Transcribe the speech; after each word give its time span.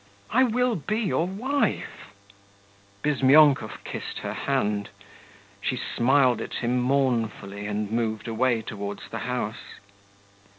I 0.31 0.43
will 0.45 0.75
be 0.75 0.99
your 0.99 1.27
wife.' 1.27 2.09
Bizmyonkov 3.03 3.83
kissed 3.83 4.17
her 4.23 4.33
hand: 4.33 4.89
she 5.61 5.77
smiled 5.77 6.41
at 6.41 6.55
him 6.55 6.79
mournfully 6.81 7.67
and 7.67 7.91
moved 7.91 8.27
away 8.27 8.63
towards 8.63 9.07
the 9.11 9.19
house. 9.29 9.77